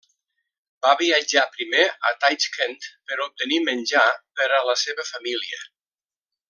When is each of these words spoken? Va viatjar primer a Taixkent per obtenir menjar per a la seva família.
Va 0.85 0.93
viatjar 1.01 1.43
primer 1.57 1.83
a 2.11 2.13
Taixkent 2.25 2.81
per 3.11 3.21
obtenir 3.29 3.63
menjar 3.69 4.09
per 4.41 4.53
a 4.59 4.67
la 4.73 4.79
seva 4.89 5.11
família. 5.15 5.63